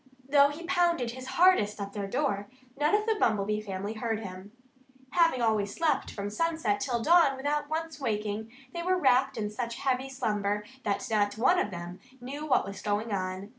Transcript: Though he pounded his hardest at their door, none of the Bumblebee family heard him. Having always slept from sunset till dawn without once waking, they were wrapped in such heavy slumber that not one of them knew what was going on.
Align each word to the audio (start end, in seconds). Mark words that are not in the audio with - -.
Though 0.27 0.49
he 0.49 0.63
pounded 0.63 1.11
his 1.11 1.27
hardest 1.37 1.79
at 1.79 1.93
their 1.93 2.07
door, 2.07 2.47
none 2.75 2.95
of 2.95 3.05
the 3.05 3.17
Bumblebee 3.19 3.61
family 3.61 3.93
heard 3.93 4.19
him. 4.21 4.51
Having 5.11 5.43
always 5.43 5.75
slept 5.75 6.09
from 6.09 6.31
sunset 6.31 6.79
till 6.79 7.03
dawn 7.03 7.37
without 7.37 7.69
once 7.69 7.99
waking, 8.01 8.51
they 8.73 8.81
were 8.81 8.97
wrapped 8.97 9.37
in 9.37 9.51
such 9.51 9.75
heavy 9.75 10.09
slumber 10.09 10.65
that 10.85 11.07
not 11.11 11.37
one 11.37 11.59
of 11.59 11.69
them 11.69 11.99
knew 12.19 12.47
what 12.47 12.65
was 12.65 12.81
going 12.81 13.13
on. 13.13 13.49